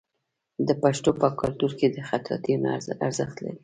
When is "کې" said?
1.79-1.87